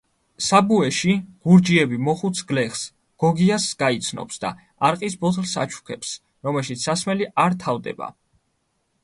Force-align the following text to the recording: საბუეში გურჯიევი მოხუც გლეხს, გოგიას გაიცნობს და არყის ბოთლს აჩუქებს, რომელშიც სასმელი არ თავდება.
საბუეში 0.43 1.11
გურჯიევი 1.49 1.99
მოხუც 2.07 2.41
გლეხს, 2.51 2.81
გოგიას 3.25 3.67
გაიცნობს 3.83 4.41
და 4.47 4.51
არყის 4.91 5.19
ბოთლს 5.27 5.55
აჩუქებს, 5.67 6.17
რომელშიც 6.49 6.89
სასმელი 6.89 7.31
არ 7.47 7.61
თავდება. 7.67 8.11